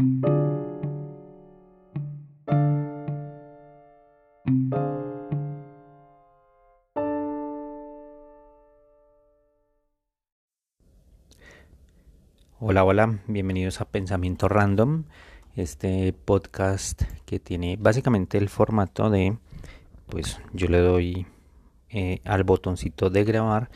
Hola, 0.00 0.14
hola, 12.84 13.18
bienvenidos 13.26 13.82
a 13.82 13.84
Pensamiento 13.84 14.48
Random, 14.48 15.04
este 15.54 16.14
podcast 16.14 17.02
que 17.26 17.38
tiene 17.38 17.76
básicamente 17.78 18.38
el 18.38 18.48
formato 18.48 19.10
de, 19.10 19.36
pues 20.08 20.40
yo 20.54 20.68
le 20.68 20.78
doy 20.78 21.26
eh, 21.90 22.22
al 22.24 22.44
botoncito 22.44 23.10
de 23.10 23.24
grabar 23.24 23.68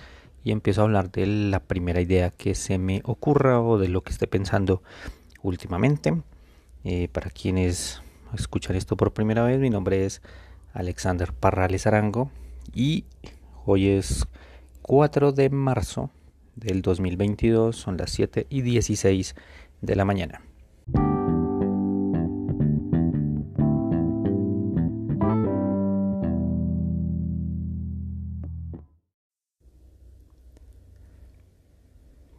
y 0.43 0.53
empiezo 0.53 0.81
a 0.81 0.85
hablar 0.85 1.11
de 1.11 1.27
la 1.27 1.61
primera 1.61 2.01
idea 2.01 2.31
que 2.31 2.55
se 2.55 2.79
me 2.79 3.03
ocurra 3.05 3.61
o 3.61 3.77
de 3.77 3.89
lo 3.89 4.03
que 4.03 4.13
esté 4.13 4.27
pensando 4.27 4.83
últimamente. 5.45 6.21
Eh, 6.83 7.09
para 7.13 7.31
quienes 7.31 8.03
escuchan 8.35 8.75
esto 8.75 8.97
por 8.97 9.13
primera 9.13 9.45
vez, 9.45 9.61
mi 9.61 9.71
nombre 9.71 10.05
es 10.05 10.21
Alexander 10.73 11.33
Parrales 11.33 11.87
Arango 11.87 12.31
y 12.75 13.05
hoy 13.65 13.89
es 13.89 14.27
4 14.83 15.33
de 15.33 15.51
marzo 15.51 16.11
del 16.57 16.83
2022, 16.83 17.77
son 17.77 17.97
las 17.97 18.11
7 18.11 18.47
y 18.51 18.63
16 18.63 19.35
de 19.81 19.97
la 19.97 20.05
mañana. 20.05 20.41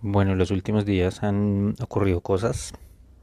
Bueno, 0.08 0.34
en 0.34 0.38
los 0.38 0.52
últimos 0.52 0.86
días 0.86 1.24
han 1.24 1.74
ocurrido 1.82 2.22
cosas 2.22 2.74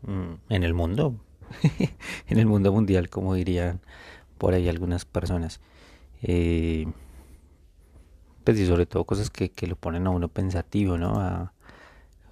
en 0.06 0.62
el 0.62 0.74
mundo, 0.74 1.16
en 2.28 2.38
el 2.38 2.46
mundo 2.46 2.72
mundial, 2.72 3.08
como 3.08 3.34
dirían 3.34 3.80
por 4.38 4.54
ahí 4.54 4.68
algunas 4.68 5.04
personas. 5.04 5.60
Eh, 6.22 6.86
pues 8.44 8.58
y 8.58 8.66
sobre 8.66 8.86
todo 8.86 9.04
cosas 9.04 9.30
que, 9.30 9.52
lo 9.66 9.76
ponen 9.76 10.06
a 10.06 10.10
uno 10.10 10.28
pensativo, 10.28 10.98
¿no? 10.98 11.20
A, 11.20 11.52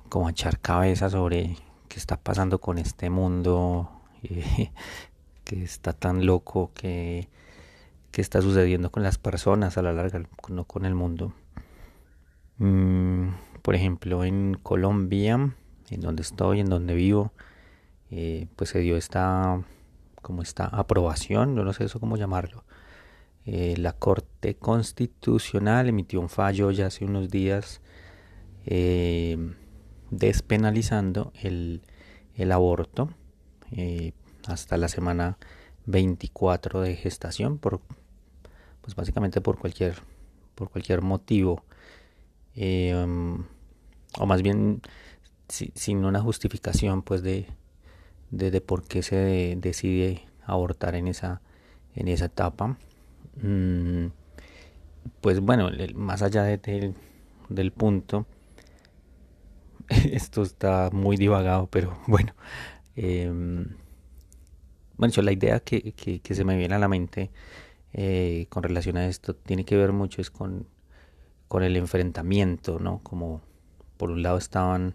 como 0.09 0.27
a 0.27 0.31
echar 0.33 0.59
cabeza 0.59 1.09
sobre 1.09 1.56
qué 1.89 1.98
está 1.98 2.17
pasando 2.17 2.61
con 2.61 2.78
este 2.78 3.11
mundo, 3.11 3.91
eh, 4.22 4.72
que 5.44 5.62
está 5.62 5.92
tan 5.92 6.27
loco, 6.27 6.72
que, 6.75 7.28
que, 8.11 8.20
está 8.20 8.42
sucediendo 8.42 8.91
con 8.91 9.03
las 9.03 9.19
personas 9.19 9.78
a 9.78 9.83
la 9.83 9.92
larga, 9.92 10.22
no 10.48 10.64
con 10.64 10.84
el 10.84 10.94
mundo. 10.94 11.33
Mm, 12.59 13.28
por 13.62 13.75
ejemplo, 13.75 14.25
en 14.25 14.55
Colombia, 14.62 15.55
en 15.91 16.00
donde 16.00 16.22
estoy, 16.22 16.61
en 16.61 16.69
donde 16.69 16.94
vivo, 16.94 17.33
eh, 18.11 18.48
pues 18.56 18.70
se 18.70 18.80
dio 18.80 18.97
esta 18.97 19.62
como 20.22 20.42
esta 20.42 20.66
aprobación, 20.66 21.56
yo 21.56 21.64
no 21.64 21.72
sé 21.72 21.84
eso 21.84 21.98
cómo 22.00 22.16
llamarlo, 22.16 22.64
eh, 23.47 23.75
la 23.78 23.92
Corte 23.94 24.56
Constitucional 24.56 25.89
emitió 25.89 26.20
un 26.20 26.28
fallo 26.28 26.70
ya 26.70 26.86
hace 26.86 27.05
unos 27.05 27.31
días 27.31 27.81
eh, 28.66 29.38
despenalizando 30.11 31.33
el, 31.41 31.83
aborto 32.53 33.11
eh, 33.72 34.12
hasta 34.47 34.77
la 34.77 34.88
semana 34.88 35.38
24 35.86 36.81
de 36.83 36.97
gestación 36.97 37.58
por 37.58 37.81
pues 38.81 38.94
básicamente 38.94 39.41
por 39.41 39.58
cualquier 39.58 39.97
por 40.55 40.70
cualquier 40.70 41.03
motivo. 41.03 41.64
Um, 42.56 43.44
o 44.19 44.27
más 44.27 44.42
bien 44.42 44.83
sin 45.48 46.05
una 46.05 46.20
justificación 46.20 47.03
pues 47.03 47.22
de, 47.22 47.47
de, 48.31 48.50
de 48.50 48.61
por 48.61 48.84
qué 48.84 49.03
se 49.03 49.56
decide 49.59 50.27
abortar 50.45 50.95
en 50.95 51.09
esa 51.09 51.41
en 51.95 52.09
esa 52.09 52.27
etapa 52.27 52.78
Mm, 53.42 54.09
pues 55.20 55.41
bueno, 55.41 55.70
más 55.95 56.22
allá 56.22 56.44
de, 56.44 56.94
del 57.49 57.72
punto, 57.72 58.27
esto 59.88 60.43
está 60.43 60.91
muy 60.93 61.16
divagado, 61.16 61.69
pero 61.69 61.99
bueno. 62.06 62.34
Eh, 62.97 63.31
bueno, 64.97 65.22
la 65.22 65.33
idea 65.33 65.60
que, 65.60 65.93
que, 65.93 66.34
se 66.34 66.44
me 66.44 66.56
viene 66.56 66.75
a 66.75 66.78
la 66.78 66.88
mente 66.88 67.31
eh, 67.94 68.47
con 68.50 68.62
relación 68.62 68.99
a 68.99 69.06
esto 69.06 69.34
tiene 69.34 69.65
que 69.65 69.77
ver 69.77 69.93
mucho 69.93 70.21
es 70.21 70.31
con, 70.31 70.66
con 71.49 71.62
el 71.62 71.77
enfrentamiento, 71.77 72.78
¿no? 72.78 73.00
Como 73.03 73.41
por 73.97 74.10
un 74.10 74.22
lado 74.22 74.38
estaban 74.38 74.94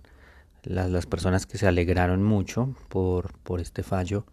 las, 0.66 0.90
las 0.90 1.06
personas 1.06 1.46
que 1.46 1.58
se 1.58 1.68
alegraron 1.68 2.24
mucho 2.24 2.76
por, 2.90 3.34
por 3.40 3.60
este 3.62 3.84
fallo 3.84 4.26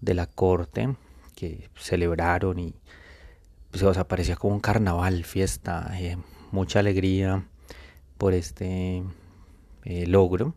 de 0.00 0.14
la 0.14 0.26
corte, 0.26 0.94
que 1.34 1.70
celebraron 1.76 2.58
y, 2.58 2.74
pues, 3.70 3.82
o 3.82 3.94
sea, 3.94 4.06
como 4.36 4.54
un 4.54 4.60
carnaval, 4.60 5.24
fiesta, 5.24 5.90
eh, 5.98 6.16
mucha 6.50 6.80
alegría 6.80 7.44
por 8.16 8.32
este 8.34 9.02
eh, 9.84 10.06
logro. 10.06 10.54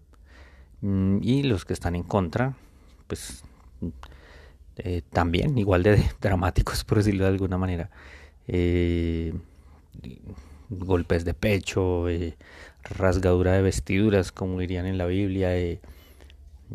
Mm, 0.81 1.19
y 1.21 1.43
los 1.43 1.65
que 1.65 1.73
están 1.73 1.95
en 1.95 2.03
contra, 2.03 2.55
pues 3.07 3.43
eh, 4.77 5.03
también 5.11 5.57
igual 5.57 5.83
de 5.83 6.03
dramáticos, 6.21 6.83
por 6.83 6.97
decirlo 6.99 7.25
de 7.25 7.29
alguna 7.31 7.57
manera. 7.57 7.89
golpes 10.69 11.25
de 11.25 11.33
pecho, 11.33 12.05
rasgadura 12.83 13.53
de 13.53 13.61
vestiduras, 13.61 14.31
como 14.31 14.59
dirían 14.59 14.85
en 14.85 14.97
la 14.97 15.05
Biblia, 15.05 15.51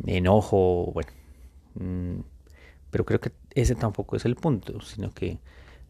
enojo, 0.06 0.90
bueno. 0.92 1.10
Mm, 1.74 2.20
pero 2.90 3.04
creo 3.04 3.20
que 3.20 3.32
ese 3.54 3.74
tampoco 3.74 4.16
es 4.16 4.24
el 4.24 4.36
punto, 4.36 4.80
sino 4.80 5.10
que 5.10 5.38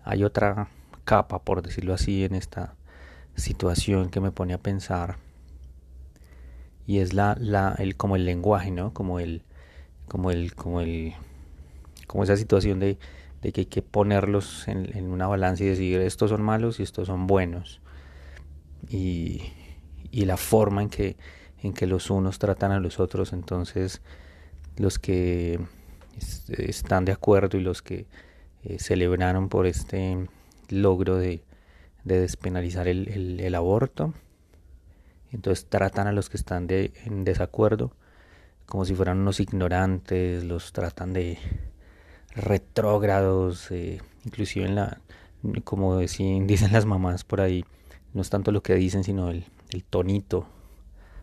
hay 0.04 0.24
otra 0.24 0.68
capa, 1.04 1.42
por 1.42 1.62
decirlo 1.62 1.94
así, 1.94 2.24
en 2.24 2.34
esta 2.34 2.74
situación 3.36 4.10
que 4.10 4.20
me 4.20 4.32
pone 4.32 4.54
a 4.54 4.58
pensar 4.58 5.18
y 6.86 6.98
es 6.98 7.12
la, 7.12 7.36
el 7.78 7.96
como 7.96 8.16
el 8.16 8.24
lenguaje, 8.24 8.70
¿no? 8.70 8.92
Como 8.94 9.20
el 9.20 9.42
como 10.08 10.30
el 10.30 10.54
como 10.54 10.80
el 10.80 11.14
como 12.06 12.24
esa 12.24 12.36
situación 12.36 12.78
de, 12.78 12.98
de 13.42 13.52
que 13.52 13.62
hay 13.62 13.66
que 13.66 13.82
ponerlos 13.82 14.68
en, 14.68 14.96
en, 14.96 15.10
una 15.10 15.26
balanza 15.26 15.64
y 15.64 15.66
decir 15.66 16.00
estos 16.00 16.30
son 16.30 16.42
malos 16.42 16.78
y 16.78 16.84
estos 16.84 17.08
son 17.08 17.26
buenos 17.26 17.80
y, 18.88 19.42
y 20.10 20.24
la 20.24 20.36
forma 20.36 20.82
en 20.82 20.88
que 20.88 21.16
en 21.62 21.72
que 21.72 21.86
los 21.86 22.10
unos 22.10 22.38
tratan 22.38 22.70
a 22.72 22.80
los 22.80 23.00
otros 23.00 23.32
entonces 23.32 24.02
los 24.76 24.98
que 24.98 25.58
están 26.48 27.04
de 27.04 27.12
acuerdo 27.12 27.58
y 27.58 27.60
los 27.60 27.82
que 27.82 28.06
eh, 28.64 28.78
celebraron 28.78 29.48
por 29.48 29.66
este 29.66 30.26
logro 30.68 31.16
de, 31.16 31.42
despenalizar 32.04 32.88
el, 32.88 33.54
aborto. 33.54 34.14
Entonces 35.32 35.66
tratan 35.68 36.06
a 36.06 36.12
los 36.12 36.30
que 36.30 36.36
están 36.36 36.66
de, 36.66 36.92
en 37.04 37.24
desacuerdo 37.24 37.92
como 38.66 38.84
si 38.84 38.94
fueran 38.94 39.18
unos 39.18 39.40
ignorantes, 39.40 40.44
los 40.44 40.72
tratan 40.72 41.12
de 41.12 41.38
retrógrados, 42.34 43.70
eh, 43.70 44.00
inclusive 44.24 44.66
en 44.66 44.74
la, 44.74 45.00
como 45.64 45.96
decían, 45.96 46.46
dicen 46.48 46.72
las 46.72 46.84
mamás 46.84 47.24
por 47.24 47.40
ahí, 47.40 47.64
no 48.12 48.22
es 48.22 48.30
tanto 48.30 48.50
lo 48.50 48.62
que 48.62 48.74
dicen, 48.74 49.04
sino 49.04 49.30
el, 49.30 49.44
tonito. 49.82 50.46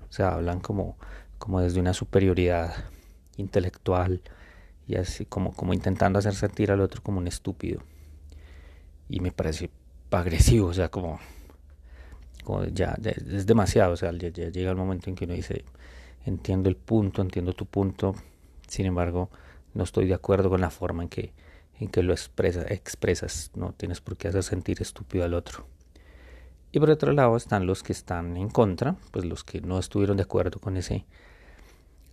O 0.10 0.12
sea, 0.12 0.34
hablan 0.34 0.60
como, 0.60 0.98
como 1.38 1.62
desde 1.62 1.80
una 1.80 1.94
superioridad 1.94 2.74
intelectual, 3.38 4.22
y 4.88 4.96
así 4.96 5.26
como, 5.26 5.54
como 5.54 5.74
intentando 5.74 6.20
hacer 6.20 6.36
sentir 6.36 6.72
al 6.72 6.82
otro 6.82 7.02
como 7.02 7.20
un 7.20 7.28
estúpido. 7.28 7.82
Y 9.10 9.20
me 9.20 9.32
parece 9.32 9.70
agresivo, 10.12 10.68
o 10.68 10.74
sea, 10.74 10.90
como, 10.90 11.20
ya, 12.74 12.98
es 13.02 13.46
demasiado, 13.46 13.94
o 13.94 13.98
sea, 13.98 14.12
ya, 14.12 14.30
llega 14.30 14.70
el 14.70 14.78
momento 14.78 15.10
en 15.10 15.16
que 15.16 15.26
uno 15.26 15.34
dice, 15.34 15.66
entiendo 16.26 16.70
el 16.70 16.76
punto, 16.76 17.22
entiendo 17.22 17.54
tu 17.54 17.66
punto, 17.66 18.16
sin 18.68 18.86
embargo, 18.86 19.30
no 19.74 19.84
estoy 19.84 20.08
de 20.08 20.14
acuerdo 20.14 20.50
con 20.50 20.62
la 20.62 20.70
forma 20.70 21.04
en 21.04 21.10
que, 21.10 21.34
en 21.80 21.90
que 21.90 22.04
lo 22.04 22.14
expresa, 22.14 22.66
expresas, 22.68 23.52
no 23.56 23.74
tienes 23.74 24.02
por 24.02 24.18
qué 24.18 24.28
hacer 24.28 24.44
sentir 24.44 24.82
estúpido 24.82 25.26
al 25.26 25.34
otro. 25.34 25.66
Y 26.74 26.80
por 26.80 26.90
otro 26.90 27.14
lado 27.14 27.38
están 27.38 27.68
los 27.68 27.84
que 27.84 27.94
están 27.94 28.36
en 28.36 28.50
contra, 28.50 28.96
pues 29.12 29.26
los 29.26 29.44
que 29.44 29.62
no 29.62 29.78
estuvieron 29.78 30.18
de 30.18 30.24
acuerdo 30.24 30.60
con 30.60 30.76
ese, 30.76 31.06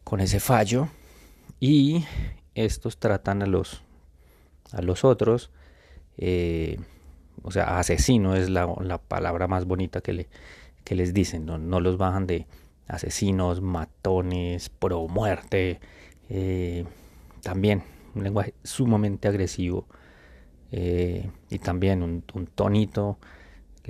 con 0.05 0.21
ese 0.21 0.39
fallo. 0.39 0.89
Y 1.59 2.05
estos 2.55 2.99
tratan 2.99 3.43
a 3.43 3.47
los, 3.47 3.83
a 4.73 4.83
los 4.83 5.03
otros, 5.03 5.51
eh, 6.19 6.79
o 7.43 7.51
sea, 7.51 7.79
asesino 7.79 8.37
es 8.37 8.51
la, 8.51 8.99
palabra 8.99 9.49
más 9.49 9.65
bonita 9.65 10.03
que, 10.03 10.13
le, 10.13 10.29
que 10.85 10.95
les 10.95 11.15
dicen, 11.15 11.47
no, 11.47 11.81
los 11.81 11.97
bajan 11.97 12.27
de 12.27 12.47
asesinos, 12.87 13.63
matones, 13.63 14.69
pro 14.69 15.09
muerte, 15.09 15.81
eh, 16.29 16.85
también 17.43 17.83
un 18.15 18.25
lenguaje 18.25 18.53
sumamente 18.63 19.27
agresivo 19.27 19.87
eh, 20.71 21.31
y 21.49 21.59
también 21.61 22.03
un, 22.03 22.23
tonito 22.55 23.19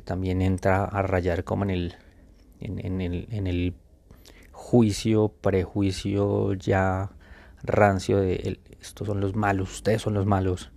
también 0.02 0.42
entra 0.42 0.84
a 0.84 1.02
rayar 1.02 1.44
como 1.44 1.64
en 1.64 1.70
el, 1.70 1.94
en, 2.60 3.00
el, 3.00 3.26
en 3.30 3.46
el 3.46 3.74
juicio, 4.52 5.28
prejuicio 5.40 6.54
ya 6.54 7.10
rancio 7.62 8.18
de 8.18 8.60
estos 8.80 9.06
son 9.06 9.20
los 9.20 9.34
malos, 9.34 9.72
ustedes 9.72 10.02
son 10.02 10.14
los 10.14 10.26
malos, 10.26 10.70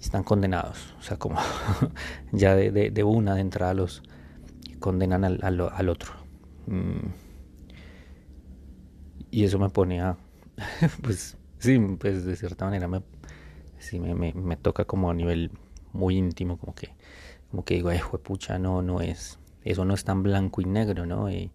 están 0.00 0.22
condenados. 0.22 0.94
O 0.98 1.02
sea, 1.02 1.16
como 1.16 1.38
ya 2.32 2.54
de, 2.54 3.04
una 3.04 3.34
de 3.34 3.40
entrada 3.40 3.74
los 3.74 4.02
condenan 4.78 5.24
al, 5.24 5.40
al, 5.42 5.88
otro. 5.88 6.12
Mm. 6.66 7.08
Y 9.30 9.44
eso 9.44 9.58
me 9.58 9.68
pone 9.70 10.00
a, 10.00 10.16
pues 11.02 11.36
sí, 11.58 11.78
pues 11.98 12.24
de 12.24 12.36
cierta 12.36 12.64
manera 12.64 12.88
sí, 13.78 13.98
me, 13.98 14.14
me, 14.14 14.32
me 14.32 14.56
toca 14.56 14.84
como 14.84 15.10
a 15.10 15.14
nivel 15.14 15.50
muy 15.92 16.16
íntimo, 16.16 16.58
como 16.58 16.74
que, 16.74 16.94
como 17.50 17.64
que 17.64 17.74
digo, 17.74 17.90
eh, 17.90 18.00
pucha, 18.22 18.58
no, 18.58 18.82
no 18.82 19.00
es, 19.00 19.38
eso 19.64 19.84
no 19.84 19.94
es 19.94 20.04
tan 20.04 20.22
blanco 20.22 20.60
y 20.60 20.64
negro, 20.64 21.06
¿no? 21.06 21.30
Y 21.30 21.50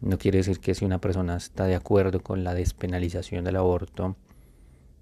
no 0.00 0.18
quiere 0.18 0.38
decir 0.38 0.60
que 0.60 0.74
si 0.74 0.84
una 0.84 1.00
persona 1.00 1.36
está 1.36 1.64
de 1.64 1.74
acuerdo 1.74 2.22
con 2.22 2.44
la 2.44 2.54
despenalización 2.54 3.44
del 3.44 3.56
aborto, 3.56 4.16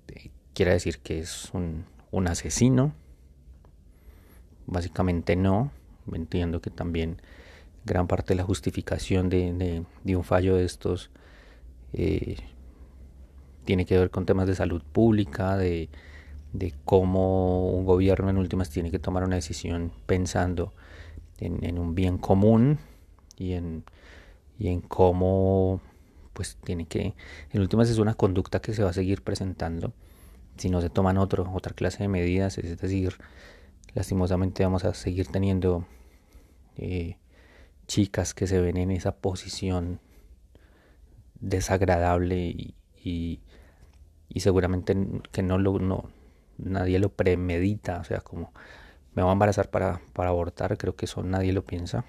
eh, 0.08 0.30
quiera 0.54 0.72
decir 0.72 0.98
que 0.98 1.18
es 1.18 1.50
un, 1.52 1.84
un 2.10 2.28
asesino. 2.28 2.94
Básicamente 4.66 5.36
no. 5.36 5.72
Entiendo 6.12 6.60
que 6.60 6.70
también 6.70 7.20
gran 7.84 8.06
parte 8.06 8.34
de 8.34 8.36
la 8.36 8.44
justificación 8.44 9.28
de, 9.28 9.84
de, 10.04 10.16
un 10.16 10.24
fallo 10.24 10.56
de 10.56 10.64
estos 10.64 11.10
eh, 11.92 12.36
tiene 13.64 13.84
que 13.84 13.98
ver 13.98 14.10
con 14.10 14.26
temas 14.26 14.46
de 14.46 14.54
salud 14.54 14.82
pública, 14.82 15.56
de, 15.56 15.88
de 16.54 16.72
cómo 16.84 17.68
un 17.68 17.84
gobierno 17.84 18.30
en 18.30 18.38
últimas 18.38 18.70
tiene 18.70 18.90
que 18.90 19.00
tomar 19.00 19.24
una 19.24 19.34
decisión 19.34 19.92
pensando 20.06 20.72
en, 21.38 21.78
un 21.78 21.94
bien 21.94 22.16
común 22.16 22.78
y 23.36 23.52
en, 23.52 23.84
y 24.58 24.68
en 24.68 24.80
cómo 24.80 25.80
pues 26.32 26.56
tiene 26.64 26.86
que, 26.86 27.14
en 27.52 27.60
últimas 27.60 27.90
es 27.90 27.98
una 27.98 28.14
conducta 28.14 28.60
que 28.60 28.72
se 28.72 28.82
va 28.82 28.90
a 28.90 28.94
seguir 28.94 29.22
presentando. 29.22 29.92
Si 30.56 30.70
no 30.70 30.80
se 30.80 30.90
toman 30.90 31.18
otro, 31.18 31.50
otra 31.52 31.74
clase 31.74 32.04
de 32.04 32.08
medidas, 32.08 32.56
es 32.58 32.80
decir, 32.80 33.14
lastimosamente 33.94 34.62
vamos 34.62 34.84
a 34.84 34.94
seguir 34.94 35.26
teniendo 35.26 35.86
eh, 36.76 37.18
chicas 37.88 38.32
que 38.32 38.46
se 38.46 38.60
ven 38.60 38.76
en 38.76 38.92
esa 38.92 39.16
posición 39.16 40.00
desagradable 41.40 42.46
y, 42.46 42.74
y, 43.04 44.40
seguramente 44.40 44.96
que 45.32 45.42
no 45.42 45.58
lo, 45.58 46.08
nadie 46.58 46.98
lo 46.98 47.10
premedita, 47.10 47.98
o 48.00 48.04
sea, 48.04 48.20
como 48.20 48.52
me 49.14 49.22
voy 49.22 49.30
a 49.30 49.32
embarazar 49.32 49.70
para, 49.70 50.00
para 50.12 50.30
abortar, 50.30 50.76
creo 50.76 50.96
que 50.96 51.06
eso 51.06 51.22
nadie 51.22 51.52
lo 51.52 51.64
piensa. 51.64 52.04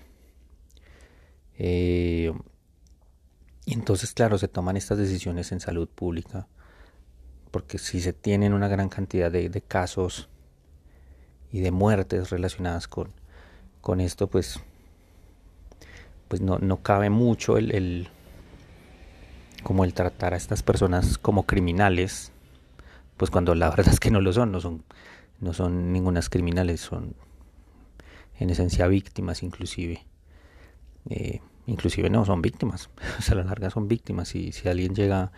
Eh, 1.57 2.33
y 3.65 3.73
entonces, 3.73 4.13
claro, 4.13 4.37
se 4.37 4.47
toman 4.47 4.77
estas 4.77 4.97
decisiones 4.97 5.51
en 5.51 5.59
salud 5.59 5.87
pública, 5.87 6.47
porque 7.51 7.77
si 7.77 8.01
se 8.01 8.13
tienen 8.13 8.53
una 8.53 8.67
gran 8.67 8.89
cantidad 8.89 9.31
de, 9.31 9.63
casos 9.67 10.29
y 11.51 11.61
de 11.61 11.71
muertes 11.71 12.29
relacionadas 12.29 12.87
con, 12.87 13.11
con 13.81 14.01
esto, 14.01 14.27
pues, 14.27 14.59
pues 16.27 16.41
no, 16.41 16.57
no 16.59 16.81
cabe 16.83 17.09
mucho 17.09 17.57
el, 17.57 17.73
el, 17.73 18.09
como 19.63 19.83
el 19.83 19.93
tratar 19.93 20.33
a 20.33 20.37
estas 20.37 20.63
personas 20.63 21.17
como 21.17 21.45
criminales 21.45 22.31
pues 23.17 23.31
cuando 23.31 23.55
la 23.55 23.69
verdad 23.75 23.93
es 23.93 23.99
que 23.99 24.11
no 24.11 24.21
lo 24.21 24.33
son, 24.33 24.51
no 24.51 24.61
son, 24.61 24.83
no 25.39 25.53
son 25.53 25.91
ningunas 25.91 26.29
criminales, 26.29 26.81
son 26.81 27.15
en 28.39 28.49
esencia 28.49 28.87
víctimas 28.87 29.43
inclusive. 29.43 30.05
Eh, 31.09 31.41
inclusive 31.67 32.09
no, 32.09 32.25
son 32.25 32.41
víctimas, 32.41 32.89
o 33.19 33.21
sea, 33.21 33.33
a 33.33 33.37
la 33.37 33.43
larga 33.43 33.69
son 33.69 33.87
víctimas 33.87 34.35
y 34.35 34.51
si 34.51 34.67
alguien 34.67 34.95
llega 34.95 35.31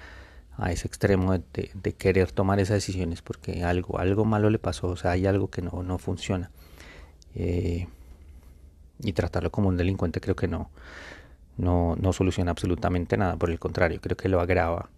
a 0.58 0.72
ese 0.72 0.88
extremo 0.88 1.38
de, 1.38 1.94
querer 1.98 2.32
tomar 2.32 2.60
esas 2.60 2.78
decisiones 2.78 3.22
porque 3.22 3.64
algo, 3.64 4.00
algo 4.00 4.26
malo 4.26 4.50
le 4.50 4.58
pasó, 4.60 4.88
o 4.88 4.96
sea, 4.96 5.12
hay 5.12 5.28
algo 5.28 5.50
que 5.50 5.62
no, 5.62 5.84
no 5.84 5.98
funciona. 6.00 6.52
Eh, 7.36 7.88
y 9.00 9.14
tratarlo 9.14 9.52
como 9.52 9.70
un 9.70 9.78
delincuente 9.78 10.20
creo 10.20 10.36
que 10.36 10.48
no, 10.48 10.72
no, 11.58 11.96
no 12.02 12.14
soluciona 12.14 12.50
absolutamente 12.50 13.16
nada, 13.18 13.36
por 13.36 13.52
el 13.52 13.60
contrario, 13.60 14.02
creo 14.02 14.18
que 14.18 14.30
lo 14.30 14.42
agrava 14.42 14.90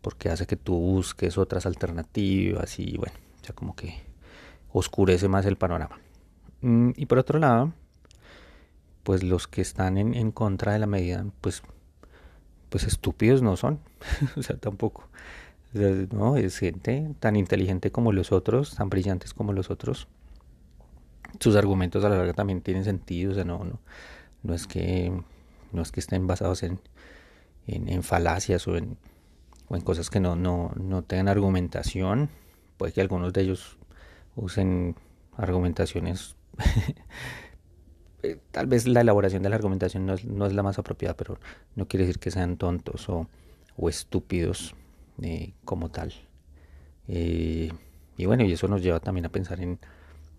porque 0.00 0.30
hace 0.30 0.46
que 0.46 0.56
tú 0.56 0.74
busques 0.74 1.38
otras 1.38 1.66
alternativas 1.66 2.78
y 2.78 2.96
bueno, 2.96 3.14
ya 3.42 3.54
como 3.54 3.74
que 3.76 3.94
oscurece 4.72 5.28
más 5.28 5.46
el 5.46 5.56
panorama. 5.56 5.98
Mm, 6.62 6.90
y 6.96 7.06
por 7.06 7.18
otro 7.18 7.38
lado, 7.38 7.72
pues 9.02 9.22
los 9.22 9.46
que 9.46 9.60
están 9.60 9.98
en, 9.98 10.14
en 10.14 10.32
contra 10.32 10.72
de 10.72 10.78
la 10.78 10.86
medida, 10.86 11.24
pues, 11.40 11.62
pues 12.68 12.84
estúpidos 12.84 13.42
no 13.42 13.56
son, 13.56 13.80
o 14.36 14.42
sea, 14.42 14.56
tampoco. 14.56 15.08
no, 16.12 16.36
es 16.36 16.58
gente 16.58 17.10
tan 17.20 17.36
inteligente 17.36 17.90
como 17.92 18.12
los 18.12 18.32
otros, 18.32 18.74
tan 18.74 18.90
brillantes 18.90 19.34
como 19.34 19.52
los 19.52 19.70
otros. 19.70 20.08
Sus 21.40 21.56
argumentos 21.56 22.04
a 22.04 22.08
la 22.08 22.16
larga 22.16 22.32
también 22.32 22.62
tienen 22.62 22.84
sentido, 22.84 23.32
o 23.32 23.34
sea, 23.34 23.44
no, 23.44 23.62
no, 23.64 23.78
no 24.42 24.54
es 24.54 24.66
que 24.66 25.12
no 25.72 25.82
es 25.82 25.92
que 25.92 26.00
estén 26.00 26.26
basados 26.26 26.62
en, 26.62 26.80
en 27.66 28.02
falacias 28.02 28.66
o 28.66 28.76
en, 28.78 28.96
o 29.68 29.76
en 29.76 29.82
cosas 29.82 30.10
que 30.10 30.20
no, 30.20 30.36
no, 30.36 30.72
no 30.76 31.02
tengan 31.02 31.28
argumentación. 31.28 32.30
Puede 32.76 32.92
que 32.92 33.00
algunos 33.00 33.32
de 33.32 33.42
ellos 33.42 33.78
usen 34.36 34.96
argumentaciones. 35.36 36.36
Eh, 38.24 38.36
tal 38.50 38.66
vez 38.66 38.88
la 38.88 39.02
elaboración 39.02 39.44
de 39.44 39.48
la 39.48 39.54
argumentación 39.54 40.04
no 40.04 40.14
es, 40.14 40.24
no 40.24 40.44
es, 40.44 40.52
la 40.52 40.64
más 40.64 40.76
apropiada, 40.76 41.16
pero 41.16 41.38
no 41.76 41.86
quiere 41.86 42.04
decir 42.04 42.18
que 42.18 42.32
sean 42.32 42.56
tontos 42.56 43.08
o, 43.08 43.28
o 43.76 43.88
estúpidos 43.88 44.74
eh, 45.22 45.52
como 45.64 45.88
tal. 45.92 46.12
Eh, 47.06 47.70
y 48.16 48.26
bueno, 48.26 48.42
y 48.42 48.50
eso 48.50 48.66
nos 48.66 48.82
lleva 48.82 48.98
también 48.98 49.26
a 49.26 49.28
pensar 49.28 49.60
en 49.60 49.78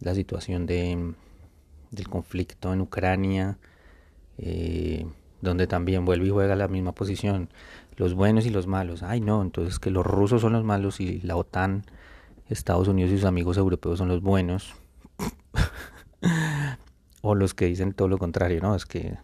la 0.01 0.13
situación 0.13 0.65
de, 0.65 1.13
del 1.91 2.09
conflicto 2.09 2.73
en 2.73 2.81
Ucrania, 2.81 3.57
donde 5.41 5.65
también 5.65 6.03
vuelve 6.03 6.27
y 6.27 6.31
juega 6.31 6.57
la 6.57 6.67
misma 6.67 6.91
posición 6.91 7.47
los 7.99 8.13
buenos 8.13 8.45
y 8.45 8.49
los 8.49 8.65
malos. 8.65 9.03
Ay, 9.03 9.19
no, 9.19 9.41
entonces 9.41 9.77
que 9.77 9.91
los 9.91 10.05
rusos 10.05 10.41
son 10.41 10.53
los 10.53 10.63
malos 10.63 11.01
y 11.01 11.19
la 11.19 11.35
OTAN, 11.35 11.83
Estados 12.47 12.87
Unidos 12.87 13.11
y 13.11 13.17
sus 13.17 13.25
amigos 13.25 13.57
europeos 13.57 13.99
son 13.99 14.07
los 14.07 14.21
buenos. 14.21 14.73
o 17.21 17.35
los 17.35 17.53
que 17.53 17.65
dicen 17.65 17.93
todo 17.93 18.07
lo 18.07 18.17
contrario, 18.17 18.61
¿no? 18.61 18.73
Es 18.73 18.85
que 18.85 19.17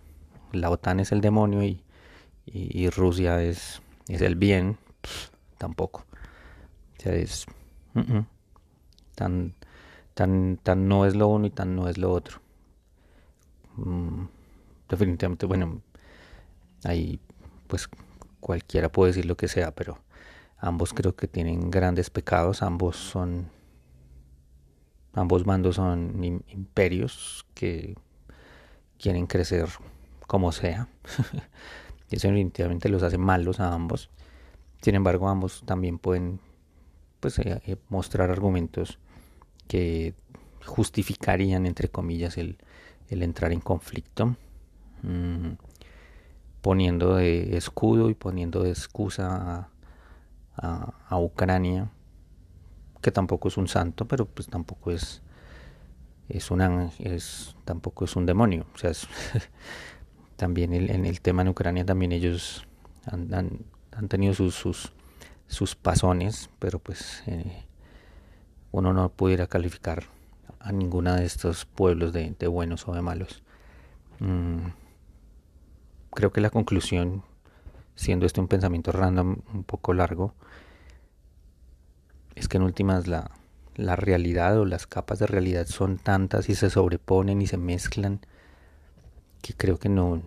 la 0.51 0.69
OTAN 0.69 0.99
es 0.99 1.13
el 1.13 1.21
demonio 1.21 1.63
y, 1.63 1.81
y, 2.45 2.89
Rusia 2.89 3.41
es, 3.41 3.81
es 4.09 4.21
el 4.21 4.35
bien. 4.35 4.77
tampoco. 5.57 6.05
O 6.97 7.01
sea, 7.01 7.13
es 7.13 7.45
tan, 9.15 9.53
tan, 10.13 10.59
tan 10.61 10.87
no 10.89 11.05
es 11.05 11.15
lo 11.15 11.29
uno 11.29 11.47
y 11.47 11.49
tan 11.49 11.77
no 11.77 11.87
es 11.87 11.97
lo 11.97 12.11
otro. 12.11 12.39
Mm, 13.77 14.25
definitivamente, 14.89 15.45
bueno, 15.45 15.81
hay 16.83 17.21
pues 17.67 17.89
cualquiera 18.45 18.91
puede 18.91 19.09
decir 19.09 19.25
lo 19.25 19.35
que 19.35 19.47
sea, 19.47 19.73
pero 19.73 19.97
ambos 20.59 20.93
creo 20.93 21.15
que 21.15 21.27
tienen 21.27 21.71
grandes 21.71 22.11
pecados, 22.11 22.61
ambos 22.61 22.95
son 22.95 23.49
ambos 25.13 25.45
bandos 25.45 25.77
son 25.77 26.23
imperios 26.23 27.47
que 27.55 27.95
quieren 28.99 29.25
crecer 29.25 29.67
como 30.27 30.51
sea. 30.51 30.87
y 32.11 32.17
eso 32.17 32.27
definitivamente 32.27 32.87
los 32.87 33.01
hace 33.01 33.17
malos 33.17 33.59
a 33.59 33.73
ambos. 33.73 34.11
Sin 34.79 34.93
embargo, 34.93 35.27
ambos 35.27 35.63
también 35.65 35.97
pueden 35.97 36.39
pues 37.19 37.39
eh, 37.39 37.63
eh, 37.65 37.77
mostrar 37.89 38.29
argumentos 38.29 38.99
que 39.67 40.13
justificarían 40.63 41.65
entre 41.65 41.89
comillas 41.89 42.37
el, 42.37 42.59
el 43.09 43.23
entrar 43.23 43.51
en 43.53 43.61
conflicto. 43.61 44.35
Mm, 45.01 45.53
poniendo 46.65 47.17
de 47.17 47.55
escudo 47.57 48.09
y 48.09 48.15
poniendo 48.15 48.63
de 48.63 48.71
excusa 48.71 49.69
a, 50.57 51.19
Ucrania, 51.19 51.91
que 53.03 53.11
tampoco 53.11 53.49
es 53.49 53.57
un 53.57 53.67
santo, 53.67 54.07
pero 54.07 54.25
pues 54.25 54.47
tampoco 54.47 54.89
es 54.89 55.21
es 56.27 56.49
un 56.49 56.61
es 56.97 57.55
tampoco 57.65 58.05
es 58.05 58.15
un 58.15 58.25
demonio, 58.25 58.65
o 58.73 58.77
sea, 58.79 58.91
también 60.37 60.73
en 60.73 61.05
el 61.05 61.21
tema 61.21 61.43
en 61.43 61.49
Ucrania 61.49 61.85
también 61.85 62.11
ellos 62.11 62.65
han, 63.05 63.31
han, 63.31 64.07
tenido 64.07 64.33
sus, 64.33 64.55
sus, 64.55 64.91
sus 65.45 65.75
pasones, 65.75 66.49
pero 66.57 66.79
pues 66.79 67.21
eh, 67.27 67.63
uno 68.71 68.91
no 68.91 69.09
pudiera 69.09 69.45
calificar 69.45 70.05
a 70.59 70.71
ninguna 70.71 71.15
de 71.15 71.25
estos 71.25 71.65
pueblos 71.65 72.11
de, 72.11 72.47
buenos 72.47 72.87
o 72.87 72.95
de 72.95 73.03
malos. 73.03 73.43
Mm, 74.19 74.69
creo 76.15 76.31
que 76.31 76.41
la 76.41 76.49
conclusión, 76.49 77.23
siendo 77.95 78.25
este 78.25 78.41
un 78.41 78.47
pensamiento 78.47 78.91
random 78.91 79.37
un 79.53 79.63
poco 79.63 79.93
largo, 79.93 80.33
es 82.33 82.47
que 82.47 82.57
en 82.57 82.63
últimas 82.63 83.07
la, 83.07 83.29
la 83.75 83.95
realidad 83.95 84.57
o 84.59 84.65
las 84.65 84.87
capas 84.87 85.19
de 85.19 85.27
realidad 85.27 85.67
son 85.67 85.97
tantas 85.97 86.49
y 86.49 86.55
se 86.55 86.69
sobreponen 86.69 87.41
y 87.41 87.47
se 87.47 87.57
mezclan 87.57 88.21
que 89.41 89.53
creo 89.53 89.77
que 89.77 89.89
no, 89.89 90.23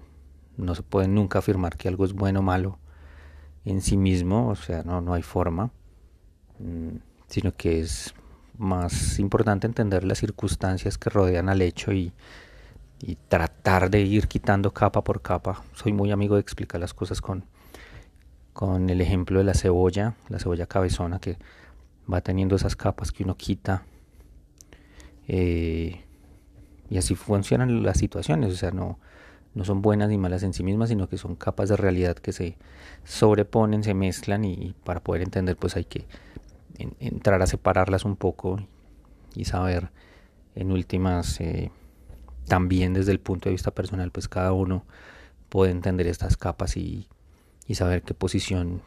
no 0.57 0.75
se 0.75 0.83
puede 0.83 1.09
nunca 1.09 1.41
afirmar 1.41 1.77
que 1.77 1.89
algo 1.89 2.05
es 2.05 2.13
bueno 2.13 2.41
o 2.41 2.43
malo 2.43 2.79
en 3.65 3.83
sí 3.83 3.97
mismo, 3.97 4.49
o 4.49 4.55
sea, 4.55 4.83
no, 4.85 5.01
no 5.01 5.15
hay 5.15 5.23
forma, 5.23 5.71
mm, 6.59 6.97
sino 7.27 7.55
que 7.55 7.81
es 7.81 8.15
más 8.57 9.19
importante 9.19 9.67
entender 9.67 10.05
las 10.05 10.19
circunstancias 10.19 10.99
que 10.99 11.11
rodean 11.11 11.49
al 11.49 11.63
hecho 11.63 11.93
y, 11.93 12.13
y 13.01 13.17
tratar 13.29 13.91
de 13.91 14.01
ir 14.01 14.29
quitando 14.29 14.73
capa 14.73 15.03
por 15.05 15.23
capa. 15.23 15.63
Soy 15.75 15.93
muy 15.93 16.11
amigo 16.11 16.35
de 16.35 16.41
explicar 16.41 16.81
las 16.81 16.95
cosas 16.95 17.21
con, 17.21 17.45
con 18.53 18.91
el 18.91 19.01
ejemplo 19.01 19.39
de 19.39 19.45
la 19.45 19.55
cebolla, 19.55 20.15
la 20.29 20.39
cebolla 20.39 20.67
cabezona 20.67 21.21
que 21.21 21.39
va 22.13 22.21
teniendo 22.21 22.57
esas 22.57 22.77
capas 22.77 23.13
que 23.13 23.25
uno 23.25 23.37
quita. 23.37 23.85
Eh, 25.29 26.05
y 26.91 26.97
así 26.97 27.15
funcionan 27.15 27.83
las 27.83 27.99
situaciones, 27.99 28.53
o 28.53 28.57
sea, 28.57 28.71
no, 28.71 28.99
no 29.55 29.65
son 29.65 29.83
buenas 29.83 30.09
ni 30.09 30.19
malas 30.19 30.43
en 30.43 30.53
sí 30.53 30.63
mismas, 30.63 30.89
sino 30.89 31.09
que 31.09 31.19
son 31.19 31.37
capas 31.37 31.69
de 31.69 31.77
realidad 31.77 32.17
que 32.17 32.33
se 32.33 32.57
sobreponen, 33.05 33.83
se 33.83 33.95
mezclan 33.95 34.45
y, 34.45 34.75
para 34.85 35.01
poder 35.01 35.23
entender 35.23 35.57
pues 35.57 35.77
hay 35.77 35.85
que 35.85 36.07
entrar 37.01 37.43
a 37.43 37.47
separarlas 37.47 38.05
un 38.05 38.17
poco 38.17 38.61
y 39.35 39.45
saber 39.45 39.91
en 40.55 40.71
últimas 40.71 41.41
eh, 41.41 41.71
también 42.49 42.95
desde 42.95 43.13
el 43.13 43.21
punto 43.21 43.49
de 43.49 43.53
vista 43.53 43.71
personal 43.71 44.11
pues 44.11 44.29
cada 44.29 44.53
uno 44.53 44.85
puede 45.49 45.71
entender 45.71 46.07
estas 46.07 46.37
capas 46.37 46.77
y, 46.77 47.09
saber 47.73 48.03
qué 48.03 48.15
posición 48.15 48.83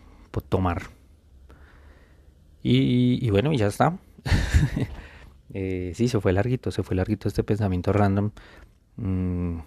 tomar. 0.50 0.84
Y, 2.63 3.30
bueno 3.30 3.53
y 3.53 3.58
ya 3.58 3.68
está. 3.68 3.98
Eh, 5.53 5.91
sí 5.96 6.08
se 6.08 6.22
fue 6.22 6.32
larguito 6.32 6.72
se 6.72 6.82
fue 6.82 6.96
larguito 6.96 7.27
este 7.27 7.44
pensamiento 7.44 7.91
random. 7.91 8.32
Mm, 8.96 9.58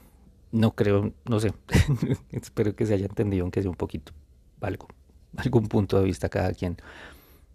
no 0.53 0.75
creo 0.75 1.13
no 1.29 1.41
sé. 1.41 1.53
Espero 2.33 2.75
que 2.75 2.87
se 2.87 2.95
haya 2.95 3.05
entendido 3.05 3.43
aunque 3.43 3.61
sea 3.61 3.71
un 3.71 3.77
poquito 3.77 4.15
algo 4.63 4.89
algún 5.37 5.69
punto 5.69 5.99
de 5.99 6.05
vista 6.05 6.31
cada 6.31 6.55
quien 6.55 6.79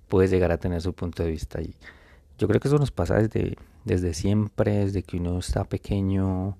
puede 0.08 0.28
llegar 0.28 0.52
a 0.52 0.58
tener 0.58 0.82
su 0.82 0.94
punto 0.94 1.24
de 1.24 1.32
vista. 1.32 1.62
Y 1.62 1.74
yo 2.40 2.48
creo 2.48 2.62
que 2.62 2.70
eso 2.70 2.78
nos 2.80 2.92
pasa 2.92 3.16
desde, 3.16 3.58
desde 3.84 4.14
siempre, 4.14 4.86
desde 4.86 5.04
que 5.04 5.18
uno 5.18 5.38
está 5.40 5.66
pequeño, 5.66 6.58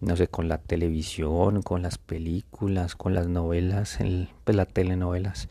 no 0.00 0.16
sé, 0.16 0.28
con 0.28 0.48
la 0.48 0.58
televisión, 0.58 1.62
con 1.62 1.82
las 1.82 1.98
películas, 1.98 2.94
con 2.94 3.12
las 3.12 3.26
novelas, 3.26 4.00
el, 4.00 4.30
pues 4.44 4.56
las 4.56 4.68
telenovelas, 4.68 5.48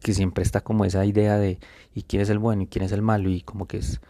que 0.00 0.14
siempre 0.14 0.42
está 0.42 0.62
como 0.62 0.84
esa 0.84 1.04
idea 1.04 1.38
de 1.38 1.58
y 1.94 2.02
quién 2.02 2.22
es 2.22 2.30
el 2.30 2.38
bueno 2.40 2.62
y 2.62 2.66
quién 2.66 2.84
es 2.84 2.92
el 2.92 3.02
malo 3.02 3.30
y 3.30 3.40
como 3.42 3.66
que 3.66 3.78
es, 3.78 4.00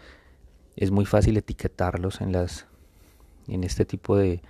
es 0.76 0.90
muy 0.90 1.04
fácil 1.04 1.36
etiquetarlos 1.36 2.20
en 2.22 2.32
las 2.32 2.66
en 3.46 3.64
este 3.64 3.84
tipo 3.84 4.16
de, 4.16 4.42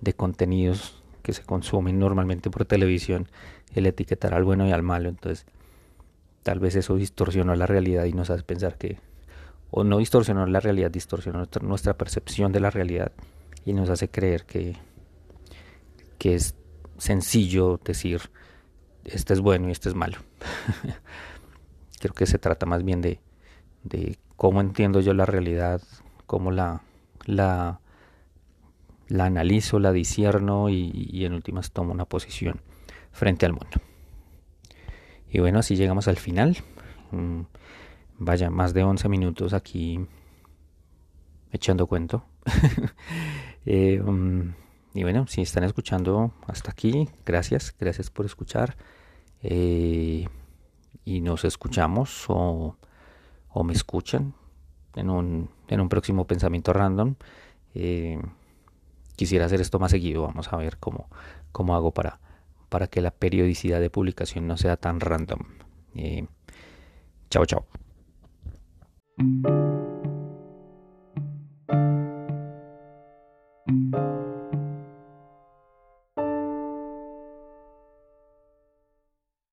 de 0.00 0.14
contenidos 0.14 1.02
que 1.22 1.32
se 1.34 1.42
consumen 1.42 1.98
normalmente 1.98 2.50
por 2.50 2.64
televisión, 2.64 3.28
el 3.74 3.86
etiquetar 3.86 4.34
al 4.34 4.44
bueno 4.44 4.66
y 4.66 4.72
al 4.72 4.82
malo. 4.82 5.08
Entonces, 5.08 5.46
tal 6.42 6.58
vez 6.58 6.74
eso 6.76 6.96
distorsionó 6.96 7.54
la 7.54 7.66
realidad 7.66 8.04
y 8.04 8.12
nos 8.12 8.30
hace 8.30 8.42
pensar 8.42 8.76
que, 8.76 8.98
o 9.70 9.84
no 9.84 9.98
distorsionó 9.98 10.46
la 10.46 10.60
realidad, 10.60 10.90
distorsionó 10.90 11.44
nuestra, 11.62 11.94
percepción 11.94 12.52
de 12.52 12.60
la 12.60 12.70
realidad 12.70 13.12
y 13.64 13.72
nos 13.72 13.88
hace 13.90 14.08
creer 14.08 14.44
que, 14.44 14.76
que 16.18 16.34
es 16.34 16.54
sencillo 16.98 17.80
decir 17.84 18.20
este 19.04 19.32
es 19.32 19.40
bueno 19.40 19.68
y 19.68 19.72
este 19.72 19.88
es 19.88 19.94
malo. 19.94 20.18
Creo 22.00 22.14
que 22.14 22.26
se 22.26 22.38
trata 22.38 22.66
más 22.66 22.84
bien 22.84 23.00
de, 23.00 23.20
de 23.84 24.18
cómo 24.36 24.60
entiendo 24.60 25.00
yo 25.00 25.14
la 25.14 25.26
realidad, 25.26 25.80
cómo 26.26 26.50
la, 26.50 26.82
la, 27.26 27.80
analizo, 29.08 29.78
la 29.78 29.92
disierno 29.92 30.68
y 30.68 31.24
en 31.24 31.34
últimas 31.34 31.70
tomo 31.70 31.92
una 31.92 32.04
posición 32.04 32.60
frente 33.12 33.46
al 33.46 33.52
mundo. 33.52 33.80
Y 35.32 35.40
bueno, 35.40 35.60
así 35.60 35.76
llegamos 35.76 36.08
al 36.08 36.18
final. 36.18 36.58
Mm, 37.10 37.40
vaya, 38.18 38.50
más 38.50 38.74
de 38.74 38.82
11 38.84 39.08
minutos 39.08 39.54
aquí 39.54 40.06
echando 41.50 41.86
cuento. 41.86 42.24
Eh, 43.64 44.02
mm, 44.04 44.54
y 44.94 45.04
bueno, 45.04 45.28
si 45.28 45.42
están 45.42 45.62
escuchando 45.62 46.34
hasta 46.48 46.72
aquí, 46.72 47.08
gracias, 47.24 47.72
gracias 47.78 48.10
por 48.10 48.26
escuchar. 48.26 48.76
Eh, 49.40 50.26
y 51.04 51.20
nos 51.20 51.44
escuchamos 51.44 52.24
o, 52.26 52.76
o, 53.50 53.62
me 53.62 53.72
escuchan 53.72 54.34
en 54.96 55.10
un, 55.10 55.48
en 55.68 55.80
un 55.80 55.88
próximo 55.88 56.26
pensamiento 56.26 56.72
random. 56.72 57.14
Eh, 57.76 58.20
quisiera 59.14 59.46
hacer 59.46 59.60
esto 59.60 59.78
más 59.78 59.92
seguido, 59.92 60.22
vamos 60.22 60.52
a 60.52 60.56
ver 60.56 60.78
cómo, 60.78 61.08
cómo 61.52 61.76
hago 61.76 61.92
para 61.92 62.18
para 62.72 62.86
que 62.86 63.02
la 63.02 63.10
periodicidad 63.10 63.80
de 63.80 63.90
publicación 63.90 64.46
no 64.46 64.56
sea 64.56 64.78
tan 64.78 64.98
random. 64.98 65.40
Eh, 65.94 66.26
chao, 67.28 67.44
chao. 67.44 67.66